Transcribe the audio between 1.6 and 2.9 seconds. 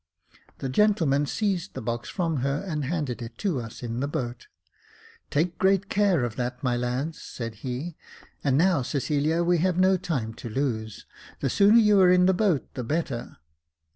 the box from her, and